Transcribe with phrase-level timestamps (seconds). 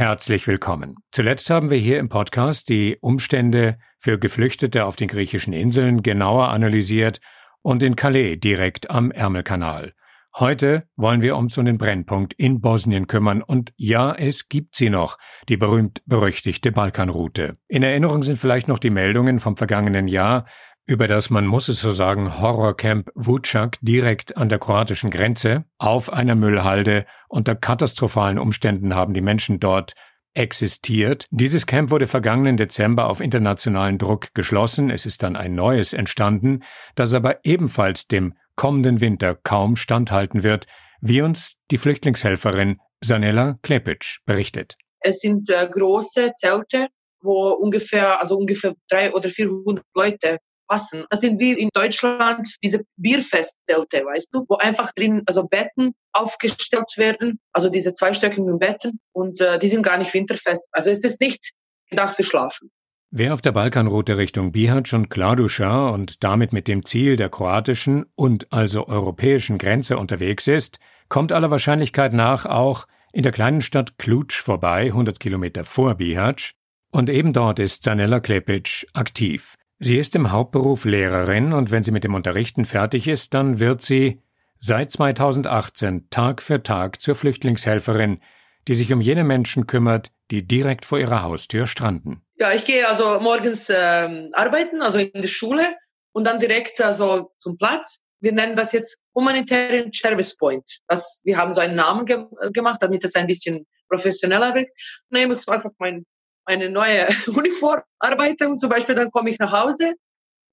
[0.00, 0.96] Herzlich willkommen.
[1.12, 6.48] Zuletzt haben wir hier im Podcast die Umstände für Geflüchtete auf den griechischen Inseln genauer
[6.48, 7.20] analysiert
[7.60, 9.92] und in Calais direkt am Ärmelkanal.
[10.34, 14.88] Heute wollen wir uns um den Brennpunkt in Bosnien kümmern und ja, es gibt sie
[14.88, 15.18] noch,
[15.50, 17.58] die berühmt-berüchtigte Balkanroute.
[17.68, 20.46] In Erinnerung sind vielleicht noch die Meldungen vom vergangenen Jahr
[20.90, 26.12] über das, man muss es so sagen, Horrorcamp Vucak direkt an der kroatischen Grenze auf
[26.12, 27.06] einer Müllhalde.
[27.28, 29.94] Unter katastrophalen Umständen haben die Menschen dort
[30.34, 31.26] existiert.
[31.30, 34.90] Dieses Camp wurde vergangenen Dezember auf internationalen Druck geschlossen.
[34.90, 36.62] Es ist dann ein neues entstanden,
[36.94, 40.66] das aber ebenfalls dem kommenden Winter kaum standhalten wird,
[41.00, 44.76] wie uns die Flüchtlingshelferin Sanela Klepic berichtet.
[45.00, 46.88] Es sind äh, große Zelte,
[47.22, 50.38] wo ungefähr, also ungefähr drei oder vierhundert Leute
[50.70, 51.04] passen.
[51.10, 56.96] Das sind wie in Deutschland diese Bierfestzelte, weißt du, wo einfach drin, also Betten aufgestellt
[56.96, 60.66] werden, also diese zweistöckigen Betten und äh, die sind gar nicht winterfest.
[60.70, 61.50] Also es ist nicht
[61.90, 62.70] gedacht für Schlafen.
[63.10, 68.06] Wer auf der Balkanroute Richtung Bihać und Kladuša und damit mit dem Ziel der kroatischen
[68.14, 73.98] und also europäischen Grenze unterwegs ist, kommt aller Wahrscheinlichkeit nach auch in der kleinen Stadt
[73.98, 76.54] Klutsch vorbei, 100 Kilometer vor Bihać,
[76.92, 79.56] und eben dort ist Zanella Klepic aktiv.
[79.82, 83.80] Sie ist im Hauptberuf Lehrerin und wenn sie mit dem Unterrichten fertig ist, dann wird
[83.80, 84.20] sie
[84.58, 88.20] seit 2018 Tag für Tag zur Flüchtlingshelferin,
[88.68, 92.20] die sich um jene Menschen kümmert, die direkt vor ihrer Haustür stranden.
[92.36, 95.74] Ja, ich gehe also morgens ähm, arbeiten, also in die Schule
[96.12, 98.02] und dann direkt also zum Platz.
[98.20, 100.80] Wir nennen das jetzt humanitären Service Point.
[100.88, 104.68] Das, wir haben so einen Namen ge gemacht, damit es ein bisschen professioneller wird.
[105.08, 106.04] Nehme ich einfach mein
[106.50, 109.94] eine neue Uniform arbeite und zum Beispiel dann komme ich nach Hause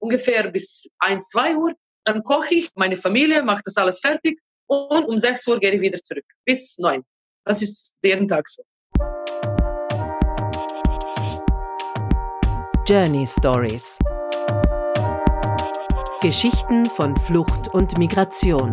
[0.00, 1.74] ungefähr bis 1, 2 Uhr.
[2.04, 5.80] Dann koche ich, meine Familie macht das alles fertig und um 6 Uhr gehe ich
[5.80, 7.02] wieder zurück bis 9.
[7.44, 8.62] Das ist jeden Tag so.
[12.86, 13.98] Journey Stories
[16.20, 18.72] Geschichten von Flucht und Migration.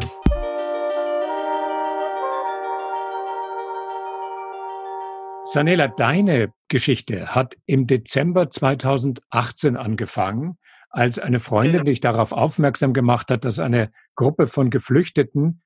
[5.47, 10.57] Sanela, deine Geschichte hat im Dezember 2018 angefangen,
[10.89, 11.83] als eine Freundin ja.
[11.83, 15.61] dich darauf aufmerksam gemacht hat, dass eine Gruppe von Geflüchteten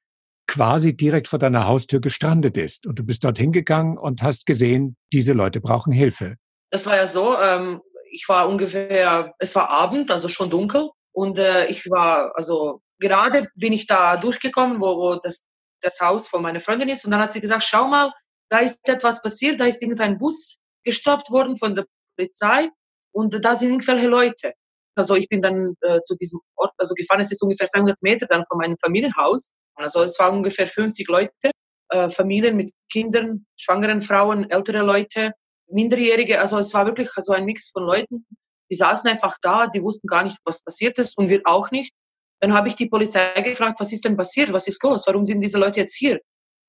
[0.47, 2.88] quasi direkt vor deiner Haustür gestrandet ist.
[2.88, 6.35] Und du bist dorthin gegangen und hast gesehen, diese Leute brauchen Hilfe.
[6.72, 7.79] Das war ja so, ähm,
[8.12, 10.89] ich war ungefähr, es war Abend, also schon dunkel.
[11.13, 15.47] Und äh, ich war, also gerade bin ich da durchgekommen, wo, wo das,
[15.79, 17.06] das Haus von meiner Freundin ist.
[17.06, 18.12] Und dann hat sie gesagt, schau mal,
[18.49, 22.69] da ist etwas passiert, da ist irgendein Bus gestoppt worden von der Polizei
[23.11, 24.53] und da sind irgendwelche Leute.
[24.95, 28.25] Also ich bin dann äh, zu diesem Ort, also gefahren, es ist ungefähr 200 Meter
[28.25, 29.53] dann von meinem Familienhaus.
[29.75, 31.51] Also es waren ungefähr 50 Leute,
[31.89, 35.31] äh, Familien mit Kindern, schwangeren Frauen, ältere Leute,
[35.67, 36.39] Minderjährige.
[36.41, 38.25] Also es war wirklich so ein Mix von Leuten.
[38.69, 41.93] Die saßen einfach da, die wussten gar nicht, was passiert ist und wir auch nicht.
[42.41, 45.41] Dann habe ich die Polizei gefragt, was ist denn passiert, was ist los, warum sind
[45.41, 46.19] diese Leute jetzt hier?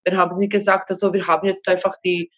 [0.05, 2.31] Dann haben sie gesagt, also wir haben jetzt einfach die,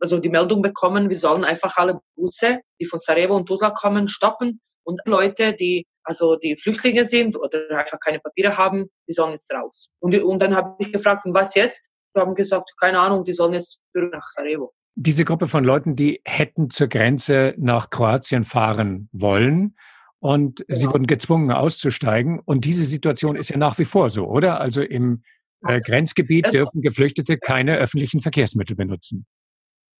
[0.00, 4.08] also die Meldung bekommen, wir sollen einfach alle Busse, die von Sarajevo und Tuzla kommen,
[4.08, 9.32] stoppen und Leute, die also die Flüchtlinge sind oder einfach keine Papiere haben, die sollen
[9.32, 9.90] jetzt raus.
[10.00, 11.90] Und, und dann habe ich gefragt, und was jetzt?
[12.14, 14.72] Wir haben gesagt, keine Ahnung, die sollen jetzt zurück nach Sarajevo.
[14.94, 19.76] Diese Gruppe von Leuten, die hätten zur Grenze nach Kroatien fahren wollen
[20.18, 20.78] und genau.
[20.78, 22.40] sie wurden gezwungen auszusteigen.
[22.40, 24.60] Und diese Situation ist ja nach wie vor so, oder?
[24.60, 25.22] Also im
[25.66, 29.26] äh, Grenzgebiet das dürfen Geflüchtete keine öffentlichen Verkehrsmittel benutzen.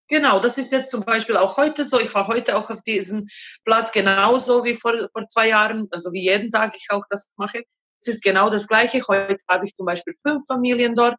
[0.09, 1.99] Genau, das ist jetzt zum Beispiel auch heute so.
[1.99, 3.28] Ich fahre heute auch auf diesen
[3.65, 7.62] Platz genauso wie vor, vor zwei Jahren, also wie jeden Tag ich auch das mache.
[8.00, 9.00] Es ist genau das Gleiche.
[9.09, 11.17] Heute habe ich zum Beispiel fünf Familien dort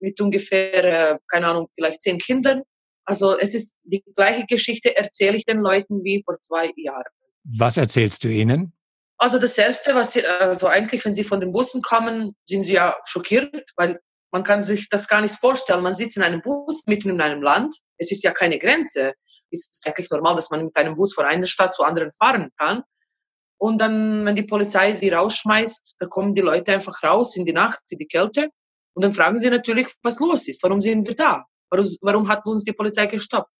[0.00, 2.62] mit ungefähr, äh, keine Ahnung, vielleicht zehn Kindern.
[3.06, 7.04] Also es ist die gleiche Geschichte, erzähle ich den Leuten wie vor zwei Jahren.
[7.44, 8.72] Was erzählst du ihnen?
[9.18, 12.74] Also das Erste, was sie, also eigentlich, wenn sie von den Bussen kommen, sind sie
[12.74, 14.00] ja schockiert, weil
[14.32, 15.82] man kann sich das gar nicht vorstellen.
[15.82, 17.76] Man sitzt in einem Bus mitten in einem Land.
[17.98, 19.14] Es ist ja keine Grenze.
[19.52, 22.50] Es ist eigentlich normal, dass man mit einem Bus von einer Stadt zur anderen fahren
[22.58, 22.82] kann.
[23.58, 27.52] Und dann, wenn die Polizei sie rausschmeißt, dann kommen die Leute einfach raus in die
[27.52, 28.48] Nacht, in die Kälte.
[28.94, 30.62] Und dann fragen sie natürlich, was los ist.
[30.64, 31.44] Warum sind wir da?
[31.70, 33.50] Warum, warum hat uns die Polizei gestoppt?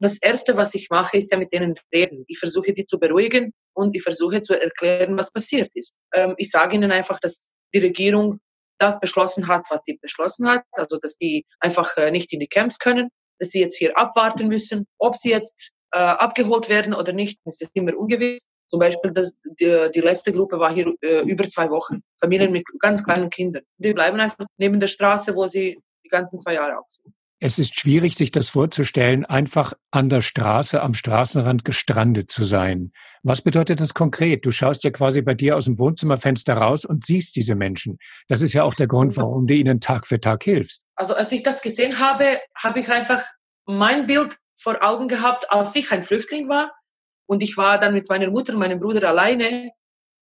[0.00, 2.24] Das Erste, was ich mache, ist ja mit denen reden.
[2.26, 5.96] Ich versuche die zu beruhigen und ich versuche zu erklären, was passiert ist.
[6.12, 8.40] Ähm, ich sage ihnen einfach, dass die Regierung
[8.78, 12.48] das beschlossen hat, was die beschlossen hat, also dass die einfach äh, nicht in die
[12.48, 13.08] Camps können,
[13.38, 17.62] dass sie jetzt hier abwarten müssen, ob sie jetzt äh, abgeholt werden oder nicht, ist
[17.62, 18.46] es immer ungewiss.
[18.66, 22.64] Zum Beispiel, dass die, die letzte Gruppe war hier äh, über zwei Wochen, Familien mit
[22.80, 23.62] ganz kleinen Kindern.
[23.78, 27.14] Die bleiben einfach neben der Straße, wo sie die ganzen zwei Jahre auch sind.
[27.44, 32.90] Es ist schwierig, sich das vorzustellen, einfach an der Straße, am Straßenrand gestrandet zu sein.
[33.22, 34.46] Was bedeutet das konkret?
[34.46, 37.98] Du schaust ja quasi bei dir aus dem Wohnzimmerfenster raus und siehst diese Menschen.
[38.28, 40.86] Das ist ja auch der Grund, warum du ihnen Tag für Tag hilfst.
[40.96, 43.22] Also als ich das gesehen habe, habe ich einfach
[43.66, 46.72] mein Bild vor Augen gehabt, als ich ein Flüchtling war.
[47.26, 49.70] Und ich war dann mit meiner Mutter und meinem Bruder alleine.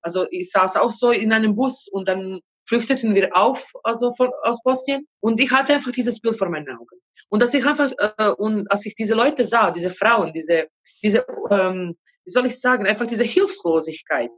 [0.00, 4.30] Also ich saß auch so in einem Bus und dann flüchteten wir auf, also von,
[4.42, 5.06] aus Bosnien.
[5.20, 7.00] Und ich hatte einfach dieses Bild vor meinen Augen.
[7.28, 10.68] Und dass ich einfach, äh, und als ich diese Leute sah, diese Frauen, diese,
[11.02, 14.30] diese, ähm, wie soll ich sagen, einfach diese Hilflosigkeit.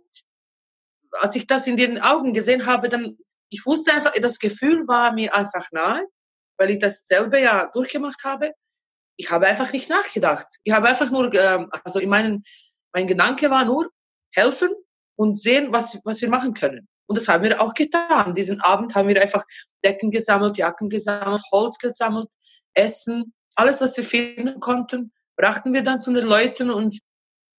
[1.13, 3.19] Als ich das in den Augen gesehen habe, dann,
[3.51, 6.07] ich wusste einfach, das Gefühl war mir einfach nahe,
[6.57, 8.53] weil ich das selber ja durchgemacht habe.
[9.17, 10.47] Ich habe einfach nicht nachgedacht.
[10.65, 12.45] Ich habe einfach nur, ähm, also in meinen,
[12.93, 13.91] mein Gedanke war nur,
[14.35, 14.71] helfen
[15.17, 16.89] und sehen, was, was wir machen können.
[17.07, 18.35] Und das haben wir auch getan.
[18.35, 19.45] Diesen Abend haben wir einfach
[19.85, 22.29] Decken gesammelt, Jacken gesammelt, Holz gesammelt,
[22.75, 26.99] Essen, alles, was wir finden konnten, brachten wir dann zu den Leuten und,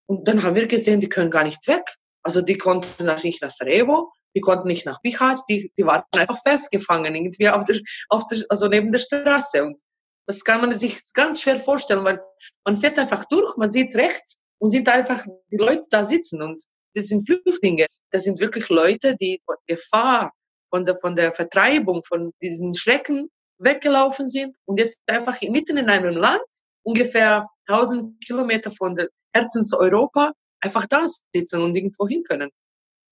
[0.07, 1.83] und dann haben wir gesehen, die können gar nicht weg.
[2.23, 6.41] Also die konnten nicht nach Sarajevo, die konnten nicht nach Bihać, die, die waren einfach
[6.41, 9.63] festgefangen, irgendwie auf der, auf der, also neben der Straße.
[9.63, 9.79] Und
[10.25, 12.19] das kann man sich ganz schwer vorstellen, weil
[12.65, 16.63] man fährt einfach durch, man sieht rechts und sieht einfach die Leute da sitzen und
[16.95, 17.85] das sind Flüchtlinge.
[18.11, 20.31] Das sind wirklich Leute, die von Gefahr,
[20.69, 25.89] von der, von der Vertreibung, von diesen Schrecken weggelaufen sind und jetzt einfach mitten in
[25.89, 26.41] einem Land,
[26.83, 32.49] ungefähr 1000 Kilometer von der Herzen zu Europa, einfach da sitzen und irgendwo hin können.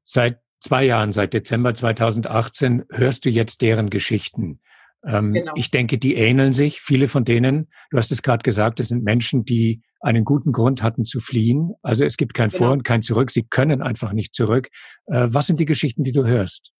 [0.06, 4.62] Seit zwei Jahren, seit Dezember 2018, hörst du jetzt deren Geschichten.
[5.06, 5.54] Ähm, genau.
[5.56, 6.82] Ich denke, die ähneln sich.
[6.82, 10.84] Viele von denen, du hast es gerade gesagt, es sind Menschen, die einen guten Grund
[10.84, 11.74] hatten zu fliehen.
[11.82, 12.66] Also es gibt kein genau.
[12.66, 13.32] Vor und kein Zurück.
[13.32, 14.70] Sie können einfach nicht zurück.
[15.08, 16.72] Äh, was sind die Geschichten, die du hörst?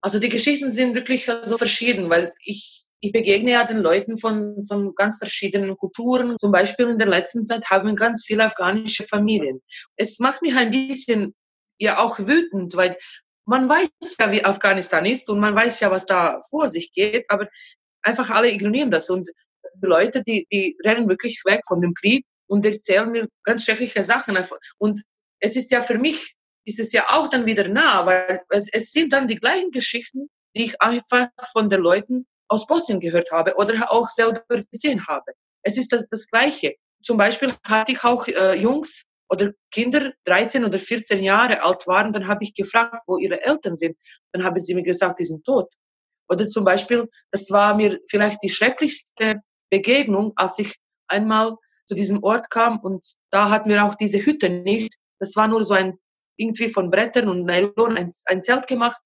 [0.00, 4.64] Also die Geschichten sind wirklich so verschieden, weil ich ich begegne ja den Leuten von,
[4.66, 6.36] von ganz verschiedenen Kulturen.
[6.38, 9.60] Zum Beispiel in der letzten Zeit haben ganz viele afghanische Familien.
[9.96, 11.34] Es macht mich ein bisschen
[11.78, 12.96] ja auch wütend, weil
[13.46, 17.24] man weiß ja, wie Afghanistan ist und man weiß ja, was da vor sich geht,
[17.28, 17.48] aber
[18.02, 19.28] einfach alle ignorieren das und
[19.74, 24.02] die Leute, die, die rennen wirklich weg von dem Krieg und erzählen mir ganz schreckliche
[24.02, 24.38] Sachen.
[24.78, 25.02] Und
[25.40, 26.34] es ist ja für mich,
[26.64, 30.28] ist es ja auch dann wieder nah, weil es, es sind dann die gleichen Geschichten,
[30.56, 35.32] die ich einfach von den Leuten aus Bosnien gehört habe oder auch selber gesehen habe.
[35.62, 36.74] Es ist das, das Gleiche.
[37.02, 42.12] Zum Beispiel hatte ich auch äh, Jungs oder Kinder, 13 oder 14 Jahre alt waren,
[42.12, 43.96] dann habe ich gefragt, wo ihre Eltern sind.
[44.32, 45.72] Dann haben sie mir gesagt, die sind tot.
[46.28, 49.40] Oder zum Beispiel, das war mir vielleicht die schrecklichste
[49.70, 50.74] Begegnung, als ich
[51.08, 51.56] einmal
[51.86, 54.94] zu diesem Ort kam und da hatten wir auch diese Hütte nicht.
[55.20, 55.98] Das war nur so ein,
[56.36, 59.00] irgendwie von Brettern und Nylon ein, ein Zelt gemacht.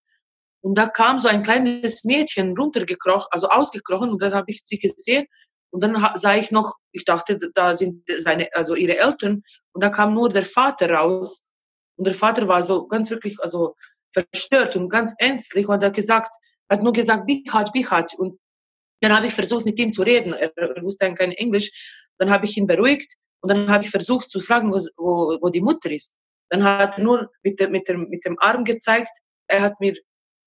[0.62, 4.78] Und da kam so ein kleines Mädchen runtergekrochen, also ausgekrochen und dann habe ich sie
[4.78, 5.26] gesehen
[5.70, 9.88] und dann sah ich noch, ich dachte, da sind seine, also ihre Eltern und da
[9.88, 11.46] kam nur der Vater raus
[11.96, 13.76] und der Vater war so ganz wirklich, also
[14.12, 16.34] verstört und ganz ängstlich und hat gesagt,
[16.68, 18.38] hat nur gesagt, Bichat, Bichat und
[19.00, 20.34] dann habe ich versucht, mit ihm zu reden.
[20.34, 20.52] Er,
[20.82, 21.70] wusste kein Englisch.
[22.18, 25.48] Dann habe ich ihn beruhigt und dann habe ich versucht zu fragen, wo, wo, wo
[25.48, 26.16] die Mutter ist.
[26.50, 29.10] Dann hat er nur mit, mit, dem, mit dem Arm gezeigt.
[29.46, 29.94] Er hat mir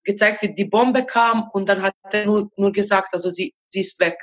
[0.03, 3.81] gezeigt, wie die Bombe kam und dann hat er nur, nur gesagt, also sie, sie
[3.81, 4.17] ist weg.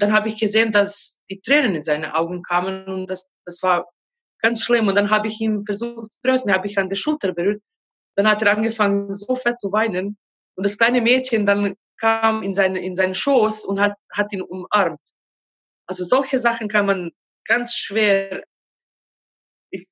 [0.00, 3.88] Dann habe ich gesehen, dass die Tränen in seine Augen kamen und das, das war
[4.40, 4.88] ganz schlimm.
[4.88, 7.62] Und dann habe ich ihn versucht zu trösten, habe ich an der Schulter berührt.
[8.16, 10.16] Dann hat er angefangen, so fett zu weinen.
[10.56, 14.42] Und das kleine Mädchen dann kam in, seine, in seinen Schoß und hat, hat ihn
[14.42, 15.00] umarmt.
[15.86, 17.10] Also solche Sachen kann man
[17.44, 18.42] ganz schwer,
[19.70, 19.86] ich,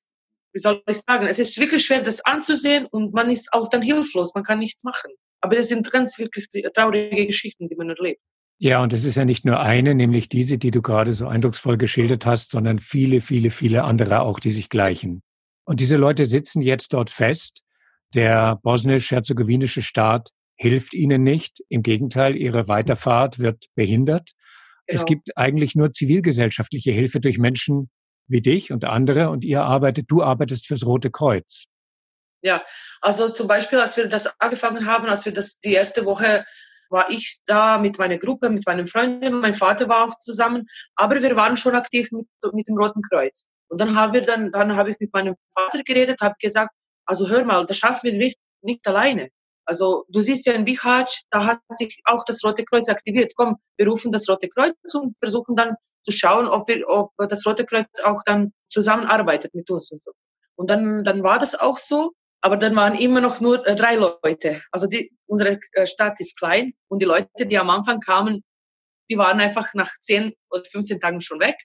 [0.53, 3.81] wie soll ich sagen, es ist wirklich schwer, das anzusehen und man ist auch dann
[3.81, 5.11] hilflos, man kann nichts machen.
[5.41, 8.21] Aber das sind ganz wirklich traurige Geschichten, die man erlebt.
[8.61, 11.77] Ja, und es ist ja nicht nur eine, nämlich diese, die du gerade so eindrucksvoll
[11.77, 15.23] geschildert hast, sondern viele, viele, viele andere auch, die sich gleichen.
[15.63, 17.61] Und diese Leute sitzen jetzt dort fest.
[18.13, 21.63] Der bosnisch-herzegowinische Staat hilft ihnen nicht.
[21.69, 24.31] Im Gegenteil, ihre Weiterfahrt wird behindert.
[24.87, 24.99] Genau.
[24.99, 27.89] Es gibt eigentlich nur zivilgesellschaftliche Hilfe durch Menschen
[28.27, 31.65] wie dich und andere und ihr arbeitet, du arbeitest fürs Rote Kreuz.
[32.41, 32.63] Ja,
[32.99, 36.45] also zum Beispiel, als wir das angefangen haben, als wir das die erste Woche
[36.89, 41.21] war ich da mit meiner Gruppe, mit meinen Freunden, mein Vater war auch zusammen, aber
[41.21, 43.47] wir waren schon aktiv mit, mit dem Roten Kreuz.
[43.69, 46.71] Und dann haben wir dann, dann habe ich mit meinem Vater geredet, habe gesagt,
[47.05, 49.29] also hör mal, das schaffen wir nicht, nicht alleine.
[49.65, 53.33] Also du siehst ja in Bihać, da hat sich auch das Rote Kreuz aktiviert.
[53.35, 57.45] Komm, wir rufen das Rote Kreuz und versuchen dann zu schauen, ob, wir, ob das
[57.45, 60.11] Rote Kreuz auch dann zusammenarbeitet mit uns und so.
[60.55, 63.95] Und dann, dann war das auch so, aber dann waren immer noch nur äh, drei
[63.95, 64.61] Leute.
[64.71, 68.43] Also die, unsere äh, Stadt ist klein und die Leute, die am Anfang kamen,
[69.09, 71.55] die waren einfach nach 10 oder 15 Tagen schon weg.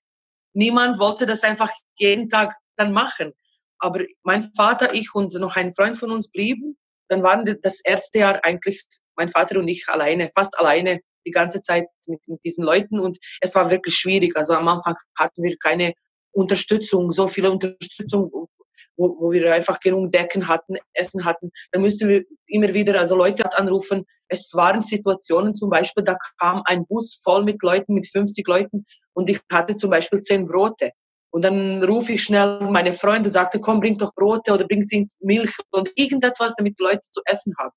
[0.55, 3.33] Niemand wollte das einfach jeden Tag dann machen.
[3.79, 6.77] Aber mein Vater, ich und noch ein Freund von uns blieben.
[7.09, 8.83] Dann waren das erste Jahr eigentlich
[9.17, 13.19] mein Vater und ich alleine, fast alleine die ganze Zeit mit, mit diesen Leuten und
[13.41, 14.37] es war wirklich schwierig.
[14.37, 15.93] Also am Anfang hatten wir keine
[16.33, 18.49] Unterstützung, so viele Unterstützung,
[18.97, 21.51] wo, wo wir einfach genug Decken hatten, Essen hatten.
[21.73, 24.05] Dann müssten wir immer wieder also Leute anrufen.
[24.29, 28.85] Es waren Situationen zum Beispiel, da kam ein Bus voll mit Leuten, mit 50 Leuten
[29.13, 30.91] und ich hatte zum Beispiel zehn Brote.
[31.31, 34.87] Und dann rufe ich schnell meine Freunde, sagte, komm, bring doch Brote oder bring
[35.21, 37.73] Milch und irgendetwas, damit Leute zu essen haben.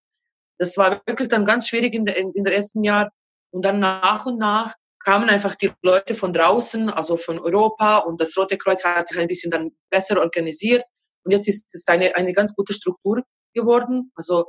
[0.59, 3.09] Das war wirklich dann ganz schwierig in, der, in, in der ersten Jahr.
[3.51, 8.21] Und dann nach und nach kamen einfach die Leute von draußen, also von Europa und
[8.21, 10.83] das Rote Kreuz hat sich ein bisschen dann besser organisiert
[11.27, 13.21] und jetzt ist es eine, eine ganz gute Struktur
[13.53, 14.13] geworden.
[14.15, 14.45] Also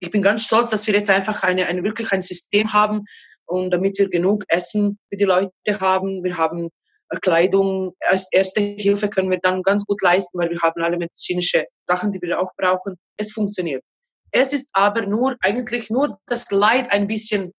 [0.00, 3.04] ich bin ganz stolz, dass wir jetzt einfach eine, eine wirklich ein System haben
[3.44, 5.50] und damit wir genug Essen für die Leute
[5.80, 6.24] haben.
[6.24, 6.70] Wir haben
[7.10, 10.96] äh, Kleidung, als erste Hilfe können wir dann ganz gut leisten, weil wir haben alle
[10.96, 12.96] medizinische Sachen, die wir auch brauchen.
[13.18, 13.84] Es funktioniert.
[14.30, 17.52] Es ist aber nur eigentlich nur das Leid ein bisschen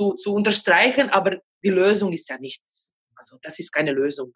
[0.00, 2.92] zu, zu unterstreichen, aber die Lösung ist ja nichts.
[3.14, 4.34] Also das ist keine Lösung.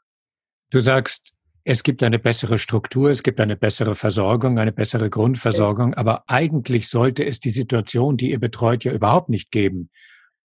[0.71, 1.33] Du sagst,
[1.69, 6.89] es gibt eine bessere Struktur, es gibt eine bessere Versorgung, eine bessere Grundversorgung, aber eigentlich
[6.89, 9.91] sollte es die Situation, die ihr betreut, ja überhaupt nicht geben.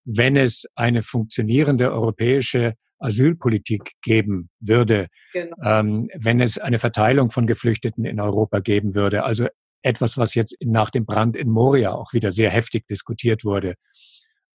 [0.03, 5.56] Wenn es eine funktionierende europäische Asylpolitik geben würde, genau.
[5.63, 9.48] ähm, wenn es eine Verteilung von Geflüchteten in Europa geben würde, also
[9.82, 13.75] etwas, was jetzt nach dem Brand in Moria auch wieder sehr heftig diskutiert wurde.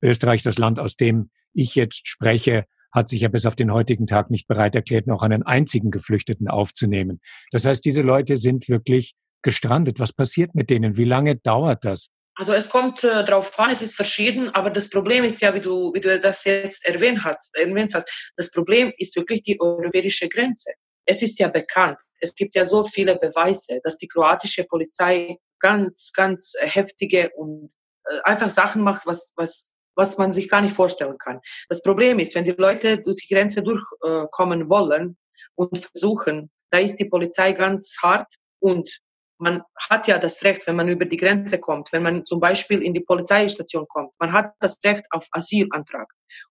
[0.03, 4.07] Österreich, das Land, aus dem ich jetzt spreche, hat sich ja bis auf den heutigen
[4.07, 7.21] Tag nicht bereit erklärt, noch einen einzigen Geflüchteten aufzunehmen.
[7.51, 10.01] Das heißt, diese Leute sind wirklich gestrandet.
[10.01, 10.97] Was passiert mit denen?
[10.97, 12.09] Wie lange dauert das?
[12.35, 15.61] Also es kommt äh, drauf an, es ist verschieden, aber das Problem ist ja, wie
[15.61, 20.29] du, wie du das jetzt erwähnt hast, erwähnt hast, das Problem ist wirklich die europäische
[20.29, 20.71] Grenze.
[21.05, 26.13] Es ist ja bekannt, es gibt ja so viele Beweise, dass die kroatische Polizei ganz,
[26.15, 27.73] ganz heftige und
[28.05, 31.41] äh, einfach Sachen macht, was, was was man sich gar nicht vorstellen kann.
[31.69, 35.19] Das Problem ist, wenn die Leute durch die Grenze durchkommen wollen
[35.57, 39.01] und versuchen, da ist die Polizei ganz hart und
[39.39, 42.83] man hat ja das Recht, wenn man über die Grenze kommt, wenn man zum Beispiel
[42.83, 46.09] in die Polizeistation kommt, man hat das Recht auf Asylantrag.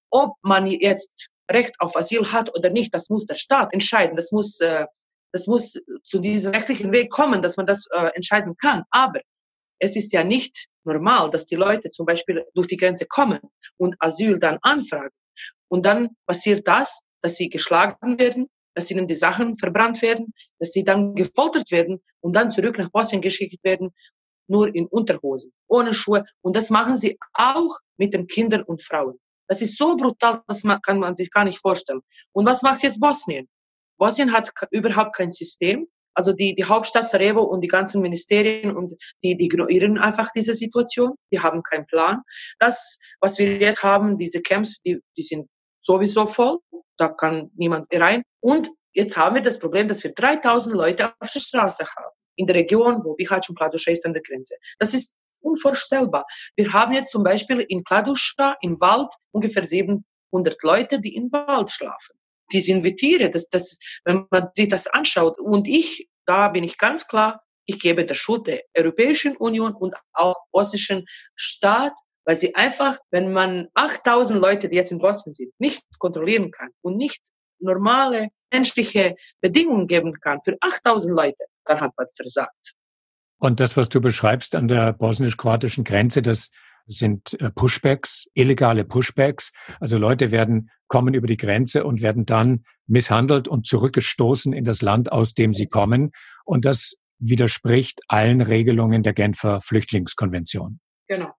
[0.09, 4.15] Ob man jetzt Recht auf Asyl hat oder nicht, das muss der Staat entscheiden.
[4.17, 4.85] Das muss, äh,
[5.31, 8.83] das muss zu diesem rechtlichen Weg kommen, dass man das äh, entscheiden kann.
[8.89, 9.21] Aber
[9.79, 13.39] es ist ja nicht normal, dass die Leute zum Beispiel durch die Grenze kommen
[13.77, 15.13] und Asyl dann anfragen.
[15.67, 20.71] Und dann passiert das, dass sie geschlagen werden, dass ihnen die Sachen verbrannt werden, dass
[20.71, 23.91] sie dann gefoltert werden und dann zurück nach Bosnien geschickt werden,
[24.47, 26.23] nur in Unterhosen, ohne Schuhe.
[26.41, 29.19] Und das machen sie auch mit den Kindern und Frauen.
[29.47, 32.01] Das ist so brutal, das kann man sich gar nicht vorstellen.
[32.33, 33.47] Und was macht jetzt Bosnien?
[33.97, 35.87] Bosnien hat überhaupt kein System.
[36.17, 40.55] Also die, die Hauptstadt Sarajevo und die ganzen Ministerien und die, die ignorieren einfach diese
[40.55, 41.13] Situation.
[41.31, 42.23] Die haben keinen Plan.
[42.57, 45.47] Das, was wir jetzt haben, diese Camps, die, die sind
[45.79, 46.57] sowieso voll.
[46.97, 48.23] Da kann niemand rein.
[48.39, 52.15] Und jetzt haben wir das Problem, dass wir 3000 Leute auf der Straße haben.
[52.35, 54.55] In der Region, wo Bihać und Kladuscha ist an der Grenze.
[54.79, 56.25] Das ist unvorstellbar.
[56.55, 60.03] Wir haben jetzt zum Beispiel in Kladuscha im Wald ungefähr 700
[60.63, 62.17] Leute, die im Wald schlafen
[62.51, 63.29] die sind wie Tiere.
[63.29, 65.39] Das, das, wenn man sich das anschaut.
[65.39, 69.95] Und ich, da bin ich ganz klar, ich gebe der Schuld der Europäischen Union und
[70.13, 71.93] auch bosnischen Staat,
[72.25, 76.69] weil sie einfach, wenn man 8000 Leute, die jetzt in Bosnien sind, nicht kontrollieren kann
[76.81, 77.21] und nicht
[77.59, 82.73] normale menschliche Bedingungen geben kann für 8000 Leute, dann hat man versagt.
[83.39, 86.49] Und das, was du beschreibst an der bosnisch-kroatischen Grenze, das
[86.87, 89.51] sind äh, Pushbacks, illegale Pushbacks.
[89.79, 94.81] Also Leute werden, kommen über die Grenze und werden dann misshandelt und zurückgestoßen in das
[94.81, 96.11] Land, aus dem sie kommen.
[96.45, 100.79] Und das widerspricht allen Regelungen der Genfer Flüchtlingskonvention.
[101.07, 101.31] Genau.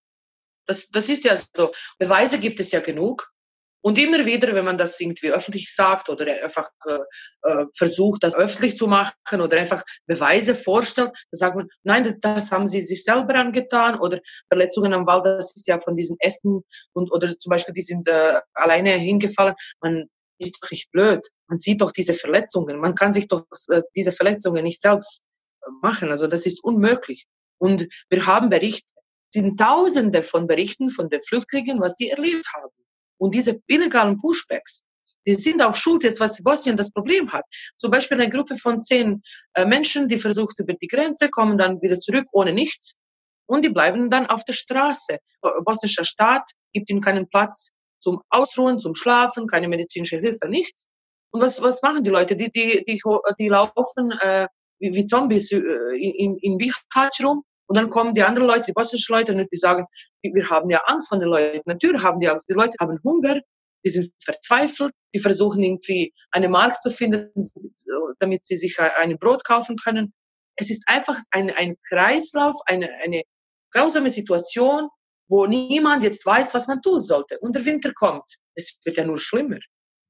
[0.67, 1.73] Das, das ist ja so.
[1.99, 3.33] Beweise gibt es ja genug.
[3.80, 6.99] Und immer wieder, wenn man das irgendwie öffentlich sagt oder einfach äh,
[7.42, 12.50] äh, versucht, das öffentlich zu machen oder einfach Beweise vorstellt, dann sagt man, nein, das,
[12.50, 16.62] haben sie sich selber angetan oder Verletzungen am Wald, das ist ja von diesen Ästen
[16.92, 19.54] und oder zum Beispiel, die sind äh, alleine hingefallen.
[19.80, 20.08] Man
[20.38, 21.26] ist doch nicht blöd.
[21.47, 22.78] Man sieht doch diese Verletzungen.
[22.78, 25.25] Man kann sich doch äh, diese Verletzungen nicht selbst
[25.62, 26.11] äh, machen.
[26.11, 27.26] Also das ist unmöglich.
[27.58, 28.92] Und wir haben Berichte,
[29.30, 32.73] sind Tausende von Berichten von den Flüchtlingen, was die erlebt haben.
[33.18, 34.87] Und diese illegalen Pushbacks,
[35.26, 37.44] die sind auch schuld jetzt, was Bosnien das Problem hat.
[37.76, 39.22] Zum Beispiel eine Gruppe von zehn
[39.54, 42.98] äh, Menschen, die versucht über die Grenze, kommen dann wieder zurück ohne nichts
[43.46, 45.18] und die bleiben dann auf der Straße.
[45.64, 50.88] Bosnischer Staat gibt ihnen keinen Platz zum Ausruhen, zum Schlafen, keine medizinische Hilfe, nichts.
[51.30, 52.37] Und was, was machen die Leute?
[52.37, 53.00] Die, die, die,
[53.38, 54.46] die laufen äh,
[54.78, 58.72] wie, wie Zombies äh, in, in Bihać rum und dann kommen die anderen Leute, die
[58.72, 59.87] bosnischen Leute, und die sagen,
[60.22, 61.60] wir haben ja Angst von den Leuten.
[61.66, 62.48] Natürlich haben die Angst.
[62.48, 63.40] Die Leute haben Hunger,
[63.84, 67.30] die sind verzweifelt, die versuchen irgendwie einen Markt zu finden,
[68.18, 70.14] damit sie sich ein Brot kaufen können.
[70.56, 73.22] Es ist einfach ein, ein Kreislauf, eine, eine
[73.70, 74.88] grausame Situation,
[75.28, 77.38] wo niemand jetzt weiß, was man tun sollte.
[77.40, 78.25] Und der Winter kommt.
[78.54, 79.58] Es wird ja nur schlimmer.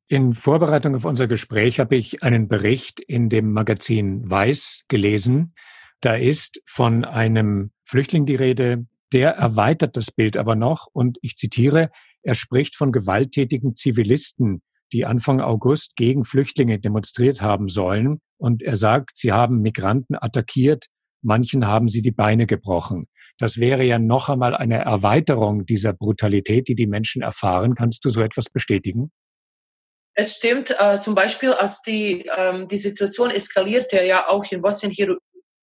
[0.06, 5.54] In Vorbereitung auf unser Gespräch habe ich einen Bericht in dem Magazin Weiß gelesen.
[6.00, 11.36] Da ist von einem Flüchtling die Rede, der erweitert das Bild aber noch und ich
[11.36, 11.90] zitiere,
[12.22, 14.62] er spricht von gewalttätigen Zivilisten,
[14.92, 18.20] die Anfang August gegen Flüchtlinge demonstriert haben sollen.
[18.38, 20.86] Und er sagt, sie haben Migranten attackiert,
[21.22, 23.06] manchen haben sie die Beine gebrochen.
[23.38, 27.74] Das wäre ja noch einmal eine Erweiterung dieser Brutalität, die die Menschen erfahren.
[27.74, 29.10] Kannst du so etwas bestätigen?
[30.14, 34.90] Es stimmt, äh, zum Beispiel, als die, ähm, die Situation eskalierte, ja auch in Bosnien
[34.90, 35.16] hier,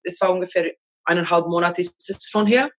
[0.05, 0.71] es war ungefähr
[1.03, 2.69] eineinhalb Monate ist es schon her,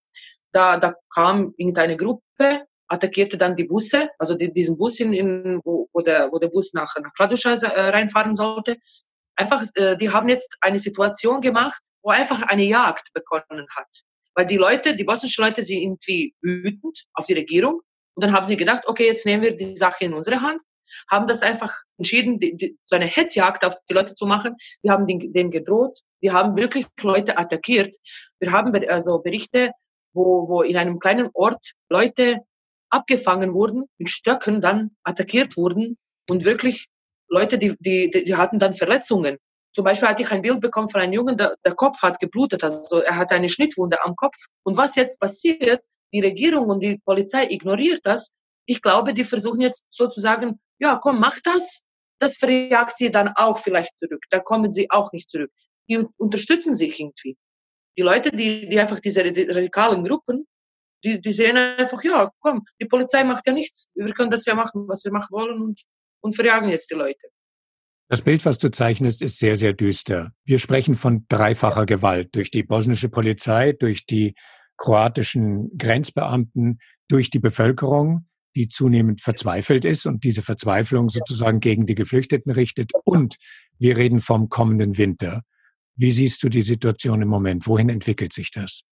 [0.52, 5.60] da, da kam irgendeine Gruppe, attackierte dann die Busse, also die, diesen Bus, in, in,
[5.64, 8.76] wo, wo, der, wo der Bus nach, nach Kladuscha äh, reinfahren sollte.
[9.36, 13.88] Einfach, äh, die haben jetzt eine Situation gemacht, wo einfach eine Jagd begonnen hat.
[14.34, 17.80] Weil die Leute, die bosnischen Leute sind irgendwie wütend auf die Regierung.
[18.14, 20.62] Und dann haben sie gedacht, okay, jetzt nehmen wir die Sache in unsere Hand.
[21.10, 24.56] Haben das einfach entschieden, die, die, so eine Hetzjagd auf die Leute zu machen.
[24.82, 25.98] Die haben den, denen gedroht.
[26.22, 27.96] Die haben wirklich Leute attackiert.
[28.38, 29.72] Wir haben also Berichte,
[30.12, 32.40] wo, wo in einem kleinen Ort Leute
[32.90, 36.86] abgefangen wurden, mit Stöcken dann attackiert wurden und wirklich
[37.28, 39.38] Leute, die, die, die hatten dann Verletzungen.
[39.74, 42.64] Zum Beispiel hatte ich ein Bild bekommen von einem Jungen, der, der Kopf hat geblutet,
[42.64, 44.36] also er hat eine Schnittwunde am Kopf.
[44.62, 48.30] Und was jetzt passiert, die Regierung und die Polizei ignoriert das.
[48.66, 51.82] Ich glaube, die versuchen jetzt sozusagen, ja, komm, mach das.
[52.18, 54.22] Das verjagt sie dann auch vielleicht zurück.
[54.30, 55.50] Da kommen sie auch nicht zurück.
[55.88, 57.36] Die unterstützen sich irgendwie.
[57.96, 60.46] Die Leute, die, die einfach diese radikalen Gruppen,
[61.04, 63.90] die, die sehen einfach, ja, komm, die Polizei macht ja nichts.
[63.94, 65.82] Wir können das ja machen, was wir machen wollen und,
[66.20, 67.28] und verjagen jetzt die Leute.
[68.08, 70.32] Das Bild, was du zeichnest, ist sehr, sehr düster.
[70.44, 74.34] Wir sprechen von dreifacher Gewalt durch die bosnische Polizei, durch die
[74.76, 81.94] kroatischen Grenzbeamten, durch die Bevölkerung, die zunehmend verzweifelt ist und diese Verzweiflung sozusagen gegen die
[81.94, 82.90] Geflüchteten richtet.
[83.04, 83.36] Und
[83.78, 85.42] wir reden vom kommenden Winter.
[85.94, 87.66] Wie siehst du die Situation im Moment?
[87.66, 88.82] Wohin entwickelt sich das?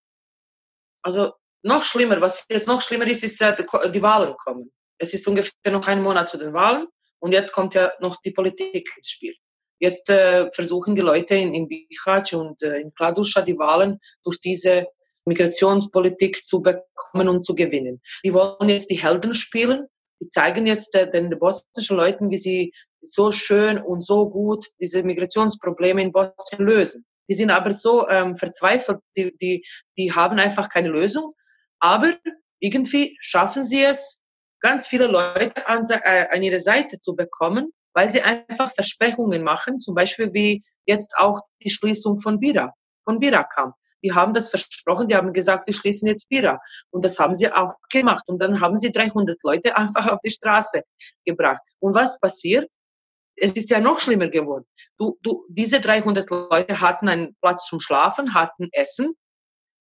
[1.02, 4.70] Also noch schlimmer, was jetzt noch schlimmer ist, ist ja die Wahlen kommen.
[4.98, 6.86] Es ist ungefähr noch ein Monat zu den Wahlen
[7.18, 9.34] und jetzt kommt ja noch die Politik ins Spiel.
[9.80, 14.40] Jetzt äh, versuchen die Leute in, in Bihać und äh, in Kladuscha die Wahlen durch
[14.40, 14.86] diese
[15.24, 18.00] Migrationspolitik zu bekommen und zu gewinnen.
[18.24, 19.86] Die wollen jetzt die Helden spielen.
[20.20, 25.02] Die zeigen jetzt äh, den bosnischen Leuten, wie sie so schön und so gut diese
[25.02, 27.04] Migrationsprobleme in Bosnien lösen.
[27.28, 29.64] Die sind aber so ähm, verzweifelt, die, die,
[29.96, 31.34] die haben einfach keine Lösung
[31.84, 32.14] aber
[32.60, 34.22] irgendwie schaffen sie es,
[34.60, 39.78] ganz viele Leute an, äh, an ihre Seite zu bekommen, weil sie einfach Versprechungen machen,
[39.78, 42.72] zum Beispiel wie jetzt auch die Schließung von Bira,
[43.04, 43.74] von Bira kam.
[44.04, 46.60] Die haben das versprochen, die haben gesagt, wir schließen jetzt Bira.
[46.90, 48.24] Und das haben sie auch gemacht.
[48.26, 50.82] Und dann haben sie 300 Leute einfach auf die Straße
[51.24, 51.62] gebracht.
[51.80, 52.70] Und was passiert?
[53.36, 54.64] Es ist ja noch schlimmer geworden.
[54.96, 59.16] Du, du, diese 300 Leute hatten einen Platz zum Schlafen, hatten Essen,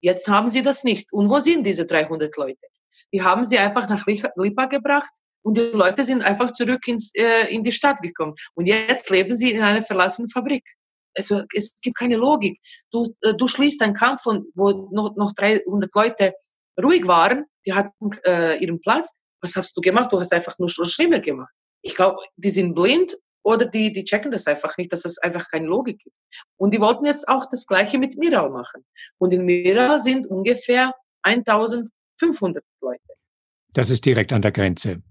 [0.04, 1.14] Jetzt haben sie das nicht.
[1.14, 2.68] Und wo sind diese 300 Leute?
[3.14, 7.48] Die haben sie einfach nach Lipa gebracht und die Leute sind einfach zurück ins, äh,
[7.48, 8.36] in die Stadt gekommen.
[8.54, 10.66] Und jetzt leben sie in einer verlassenen Fabrik.
[11.16, 12.60] Also, es gibt keine Logik.
[12.92, 16.34] Du, äh, du schließt einen Kampf, von, wo noch, noch 300 Leute
[16.82, 19.16] ruhig waren, die hatten äh, ihren Platz.
[19.42, 20.12] Was hast du gemacht?
[20.12, 21.54] Du hast einfach nur schlimmer gemacht.
[21.82, 25.50] Ich glaube, die sind blind oder die, die checken das einfach nicht, dass es einfach
[25.50, 26.16] keine Logik gibt.
[26.58, 28.86] Und die wollten jetzt auch das Gleiche mit Miral machen.
[29.18, 33.02] Und in Miral sind ungefähr 1500 Leute.
[33.74, 35.02] Das ist direkt an der Grenze.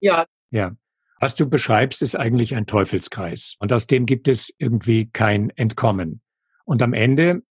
[0.00, 0.26] Ja.
[0.50, 0.72] Ja.
[1.20, 3.56] Was du beschreibst, ist eigentlich ein Teufelskreis.
[3.58, 6.22] Und aus dem gibt es irgendwie kein Entkommen.
[6.64, 7.42] Und am Ende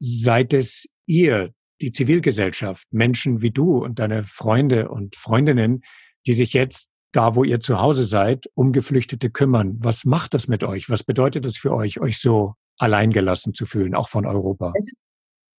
[0.00, 5.82] seid es ihr, die Zivilgesellschaft, Menschen wie du und deine Freunde und Freundinnen,
[6.26, 9.76] die sich jetzt da, wo ihr zu Hause seid, um Geflüchtete kümmern.
[9.80, 10.88] Was macht das mit euch?
[10.88, 14.72] Was bedeutet das für euch, euch so alleingelassen zu fühlen, auch von Europa?